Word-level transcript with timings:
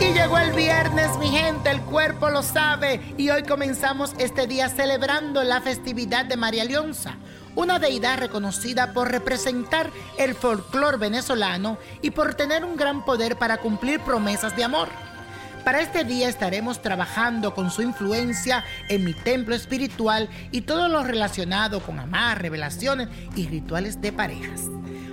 Y 0.00 0.12
llegó 0.12 0.38
el 0.38 0.52
viernes, 0.52 1.16
mi 1.18 1.28
gente, 1.28 1.70
el 1.70 1.80
cuerpo 1.82 2.30
lo 2.30 2.42
sabe. 2.42 3.00
Y 3.16 3.30
hoy 3.30 3.44
comenzamos 3.44 4.14
este 4.18 4.46
día 4.46 4.68
celebrando 4.68 5.44
la 5.44 5.60
festividad 5.60 6.24
de 6.26 6.36
María 6.36 6.64
Leonza, 6.64 7.16
una 7.54 7.78
deidad 7.78 8.18
reconocida 8.18 8.92
por 8.92 9.10
representar 9.10 9.90
el 10.18 10.34
folclor 10.34 10.98
venezolano 10.98 11.78
y 12.02 12.10
por 12.10 12.34
tener 12.34 12.64
un 12.64 12.76
gran 12.76 13.04
poder 13.04 13.36
para 13.36 13.58
cumplir 13.58 14.00
promesas 14.00 14.56
de 14.56 14.64
amor. 14.64 15.05
Para 15.66 15.80
este 15.80 16.04
día 16.04 16.28
estaremos 16.28 16.80
trabajando 16.80 17.52
con 17.52 17.72
su 17.72 17.82
influencia 17.82 18.62
en 18.88 19.04
mi 19.04 19.12
templo 19.14 19.52
espiritual 19.52 20.28
y 20.52 20.60
todo 20.60 20.86
lo 20.86 21.02
relacionado 21.02 21.80
con 21.80 21.98
amar, 21.98 22.40
revelaciones 22.40 23.08
y 23.34 23.48
rituales 23.48 24.00
de 24.00 24.12
parejas. 24.12 24.60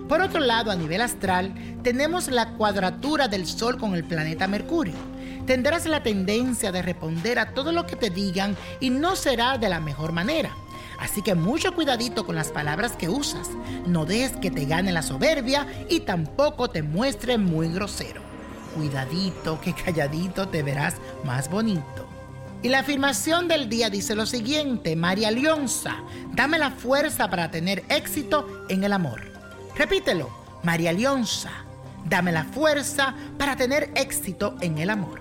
Por 0.08 0.22
otro 0.22 0.40
lado, 0.40 0.69
a 0.69 0.75
nivel 0.75 1.02
astral, 1.02 1.56
tenemos 1.81 2.28
la 2.28 2.50
cuadratura 2.50 3.28
del 3.28 3.47
Sol 3.47 3.80
con 3.80 3.96
el 3.96 4.03
planeta 4.03 4.47
Mercurio. 4.47 4.94
Tendrás 5.47 5.88
la 5.88 6.03
tendencia 6.03 6.72
de 6.72 6.84
responder 6.84 7.40
a 7.40 7.56
todo 7.56 7.72
lo 7.72 7.88
que 7.88 7.96
te 7.96 8.12
digan 8.12 8.56
y 8.80 8.91
no 8.91 9.16
será 9.16 9.58
de 9.58 9.70
la 9.70 9.80
mejor 9.80 10.12
manera. 10.12 10.52
Así 11.00 11.24
que 11.24 11.34
mucho 11.34 11.74
cuidadito 11.74 12.28
con 12.28 12.35
las 12.35 12.52
palabras 12.52 12.91
que 12.91 13.09
usas. 13.09 13.50
No 13.88 14.06
dejes 14.06 14.38
que 14.38 14.52
te 14.52 14.66
gane 14.66 14.91
la 14.91 15.02
soberbia 15.02 15.66
y 15.90 16.02
tampoco 16.02 16.70
te 16.70 16.84
muestre 16.84 17.40
muy 17.40 17.70
grosero. 17.70 18.22
Cuidadito, 18.75 19.59
que 19.61 19.73
calladito 19.73 20.47
te 20.47 20.63
verás 20.63 20.95
más 21.23 21.50
bonito. 21.50 22.07
Y 22.61 22.69
la 22.69 22.79
afirmación 22.79 23.47
del 23.47 23.67
día 23.67 23.89
dice 23.89 24.16
lo 24.16 24.25
siguiente, 24.25 24.95
María 24.95 25.31
Leonza, 25.31 25.97
dame 26.31 26.57
la 26.57 26.72
fuerza 26.72 27.29
para 27.29 27.51
tener 27.51 27.84
éxito 27.89 28.66
en 28.69 28.85
el 28.85 28.94
amor. 28.94 29.22
Repítelo, 29.75 30.29
María 30.63 30.94
Leonza, 30.94 31.51
dame 32.06 32.31
la 32.31 32.45
fuerza 32.45 33.16
para 33.38 33.57
tener 33.57 33.91
éxito 33.95 34.56
en 34.61 34.78
el 34.78 34.90
amor. 34.90 35.19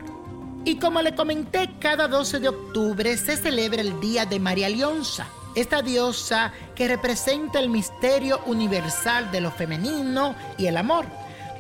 Y 0.65 0.77
como 0.77 1.03
le 1.03 1.17
comenté, 1.17 1.71
cada 1.81 2.07
12 2.07 2.39
de 2.39 2.49
octubre 2.49 3.17
se 3.17 3.37
celebra 3.37 3.81
el 3.81 3.99
Día 4.01 4.25
de 4.25 4.39
María 4.39 4.69
Leonza, 4.69 5.27
esta 5.57 5.83
diosa 5.83 6.53
que 6.77 6.87
representa 6.87 7.59
el 7.59 7.69
misterio 7.69 8.41
universal 8.47 9.33
de 9.33 9.41
lo 9.41 9.51
femenino 9.51 10.37
y 10.57 10.67
el 10.67 10.77
amor. 10.77 11.07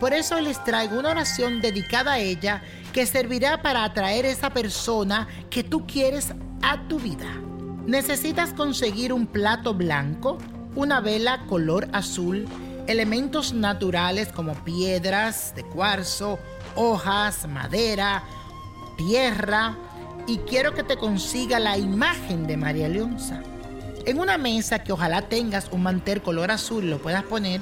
Por 0.03 0.15
eso 0.15 0.41
les 0.41 0.65
traigo 0.65 0.99
una 0.99 1.11
oración 1.11 1.61
dedicada 1.61 2.15
a 2.15 2.19
ella 2.19 2.61
que 2.93 3.07
servirá 3.07 3.63
para 3.63 3.85
atraer 3.85 4.27
esa 4.27 4.51
persona 4.51 5.29
que 5.49 5.63
tú 5.63 5.87
quieres 5.87 6.35
a 6.61 6.89
tu 6.89 6.99
vida. 6.99 7.29
Necesitas 7.87 8.53
conseguir 8.53 9.13
un 9.13 9.29
plato 9.29 9.75
blanco, 9.75 10.39
una 10.75 11.01
vela 11.01 11.47
color 11.47 11.87
azul, 11.93 12.49
elementos 12.89 13.53
naturales 13.53 14.27
como 14.33 14.55
piedras 14.65 15.55
de 15.55 15.63
cuarzo, 15.63 16.41
hojas, 16.75 17.47
madera, 17.47 18.25
tierra 18.99 19.77
y 20.27 20.39
quiero 20.39 20.75
que 20.75 20.83
te 20.83 20.97
consiga 20.97 21.61
la 21.61 21.79
imagen 21.79 22.49
de 22.49 22.57
María 22.57 22.89
Leonza. 22.89 23.41
En 24.05 24.19
una 24.19 24.37
mesa 24.37 24.81
que 24.81 24.91
ojalá 24.91 25.23
tengas 25.29 25.69
un 25.71 25.85
mantel 25.85 26.23
color 26.23 26.51
azul 26.51 26.91
lo 26.91 26.99
puedas 26.99 27.23
poner, 27.23 27.61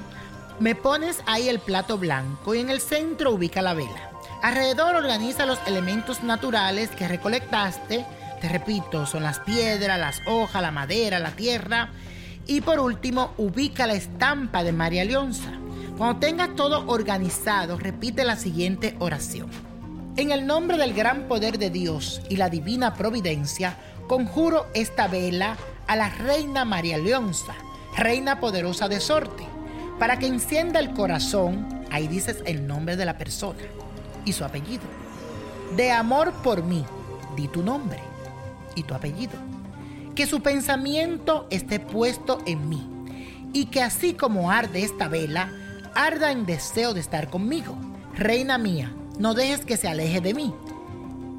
me 0.60 0.74
pones 0.74 1.22
ahí 1.24 1.48
el 1.48 1.58
plato 1.58 1.96
blanco 1.96 2.54
y 2.54 2.60
en 2.60 2.68
el 2.68 2.82
centro 2.82 3.32
ubica 3.32 3.62
la 3.62 3.72
vela. 3.72 4.10
Alrededor 4.42 4.94
organiza 4.94 5.46
los 5.46 5.58
elementos 5.66 6.22
naturales 6.22 6.90
que 6.90 7.08
recolectaste. 7.08 8.04
Te 8.42 8.48
repito, 8.48 9.06
son 9.06 9.22
las 9.22 9.40
piedras, 9.40 9.98
las 9.98 10.20
hojas, 10.26 10.60
la 10.60 10.70
madera, 10.70 11.18
la 11.18 11.30
tierra. 11.30 11.88
Y 12.46 12.60
por 12.60 12.78
último, 12.78 13.32
ubica 13.38 13.86
la 13.86 13.94
estampa 13.94 14.62
de 14.62 14.72
María 14.72 15.04
Leonza. 15.04 15.50
Cuando 15.96 16.20
tengas 16.20 16.54
todo 16.54 16.86
organizado, 16.88 17.78
repite 17.78 18.24
la 18.24 18.36
siguiente 18.36 18.96
oración. 18.98 19.48
En 20.16 20.30
el 20.30 20.46
nombre 20.46 20.76
del 20.76 20.92
gran 20.92 21.26
poder 21.26 21.58
de 21.58 21.70
Dios 21.70 22.20
y 22.28 22.36
la 22.36 22.50
divina 22.50 22.94
providencia, 22.94 23.78
conjuro 24.08 24.66
esta 24.74 25.08
vela 25.08 25.56
a 25.86 25.96
la 25.96 26.10
reina 26.10 26.66
María 26.66 26.98
Leonza, 26.98 27.54
reina 27.96 28.40
poderosa 28.40 28.88
de 28.88 29.00
sorte 29.00 29.49
para 30.00 30.18
que 30.18 30.26
encienda 30.26 30.80
el 30.80 30.94
corazón, 30.94 31.68
ahí 31.90 32.08
dices 32.08 32.42
el 32.46 32.66
nombre 32.66 32.96
de 32.96 33.04
la 33.04 33.18
persona 33.18 33.60
y 34.24 34.32
su 34.32 34.46
apellido. 34.46 34.82
De 35.76 35.92
amor 35.92 36.32
por 36.42 36.64
mí, 36.64 36.86
di 37.36 37.48
tu 37.48 37.62
nombre 37.62 38.00
y 38.74 38.82
tu 38.82 38.94
apellido. 38.94 39.34
Que 40.14 40.26
su 40.26 40.40
pensamiento 40.40 41.46
esté 41.50 41.80
puesto 41.80 42.38
en 42.46 42.66
mí 42.66 42.88
y 43.52 43.66
que 43.66 43.82
así 43.82 44.14
como 44.14 44.50
arde 44.50 44.82
esta 44.82 45.06
vela, 45.06 45.52
arda 45.94 46.32
en 46.32 46.46
deseo 46.46 46.94
de 46.94 47.00
estar 47.00 47.28
conmigo. 47.28 47.76
Reina 48.16 48.56
mía, 48.56 48.94
no 49.18 49.34
dejes 49.34 49.66
que 49.66 49.76
se 49.76 49.86
aleje 49.86 50.22
de 50.22 50.32
mí. 50.32 50.54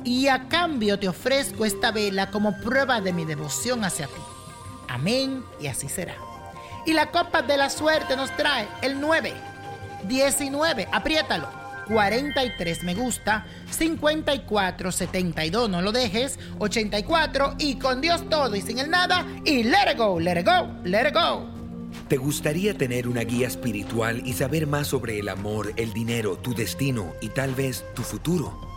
Y 0.04 0.28
a 0.28 0.48
cambio 0.50 1.00
te 1.00 1.10
ofrezco 1.10 1.66
esta 1.66 1.92
vela 1.92 2.30
como 2.30 2.56
prueba 2.60 3.02
de 3.02 3.12
mi 3.12 3.26
devoción 3.26 3.84
hacia 3.84 4.06
ti. 4.06 4.22
Amén 4.88 5.44
y 5.60 5.66
así 5.66 5.90
será. 5.90 6.31
Y 6.86 6.94
la 6.94 7.12
copa 7.12 7.42
de 7.42 7.58
la 7.58 7.70
suerte 7.70 8.16
nos 8.16 8.36
trae 8.36 8.68
el 8.82 9.00
9, 9.00 9.34
19, 10.08 10.88
apriétalo, 10.92 11.48
43 11.88 12.84
me 12.84 12.96
gusta, 12.96 13.46
54, 13.70 14.92
72, 14.92 15.70
no 15.70 15.82
lo 15.82 15.92
dejes, 15.92 16.40
84 16.60 17.56
y 17.60 17.76
con 17.76 18.02
Dios 18.02 18.28
todo 18.30 18.56
y 18.56 18.62
sin 18.62 18.80
el 18.80 18.90
nada 18.90 19.26
y 19.46 19.64
let 19.64 19.92
it 19.92 19.98
go, 19.98 20.20
let 20.20 20.40
it 20.40 20.46
go, 20.46 20.68
let 20.84 21.08
it 21.08 21.14
go. 21.14 21.46
¿Te 22.08 22.18
gustaría 22.18 22.74
tener 22.74 23.08
una 23.08 23.22
guía 23.22 23.48
espiritual 23.48 24.22
y 24.26 24.34
saber 24.34 24.66
más 24.66 24.88
sobre 24.88 25.20
el 25.20 25.30
amor, 25.30 25.74
el 25.76 25.94
dinero, 25.94 26.38
tu 26.38 26.54
destino 26.54 27.14
y 27.22 27.30
tal 27.30 27.54
vez 27.54 27.86
tu 27.96 28.02
futuro? 28.02 28.71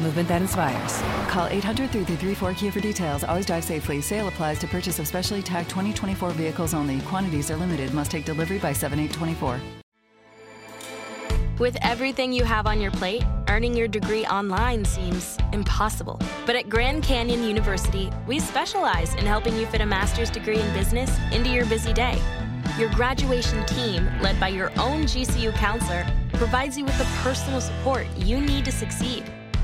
movement 0.00 0.28
that 0.28 0.42
inspires. 0.42 1.02
Call 1.30 1.46
800 1.46 1.90
334 1.90 2.54
Kia 2.54 2.72
for 2.72 2.80
details. 2.80 3.24
Always 3.24 3.46
drive 3.46 3.64
safely. 3.64 4.00
Sale 4.00 4.28
applies 4.28 4.58
to 4.60 4.66
purchase 4.66 4.98
of 4.98 5.06
specially 5.06 5.42
tagged 5.42 5.70
2024 5.70 6.30
vehicles 6.30 6.74
only. 6.74 7.00
Quantities 7.00 7.50
are 7.50 7.56
limited. 7.56 7.92
Must 7.92 8.10
take 8.10 8.24
delivery 8.24 8.58
by 8.58 8.72
7824. 8.72 9.60
With 11.58 11.76
everything 11.82 12.32
you 12.32 12.44
have 12.44 12.68
on 12.68 12.80
your 12.80 12.92
plate, 12.92 13.24
earning 13.48 13.76
your 13.76 13.88
degree 13.88 14.24
online 14.26 14.84
seems 14.84 15.36
impossible. 15.52 16.20
But 16.46 16.54
at 16.54 16.68
Grand 16.68 17.02
Canyon 17.02 17.42
University, 17.42 18.12
we 18.28 18.38
specialize 18.38 19.14
in 19.14 19.26
helping 19.26 19.56
you 19.56 19.66
fit 19.66 19.80
a 19.80 19.86
master's 19.86 20.30
degree 20.30 20.60
in 20.60 20.72
business 20.72 21.18
into 21.32 21.50
your 21.50 21.66
busy 21.66 21.92
day. 21.92 22.16
Your 22.78 22.90
graduation 22.90 23.66
team, 23.66 24.08
led 24.22 24.38
by 24.38 24.48
your 24.48 24.70
own 24.78 25.02
GCU 25.02 25.52
counselor, 25.54 26.06
provides 26.34 26.78
you 26.78 26.84
with 26.84 26.96
the 26.96 27.08
personal 27.24 27.60
support 27.60 28.06
you 28.16 28.40
need 28.40 28.64
to 28.64 28.70
succeed. 28.70 29.24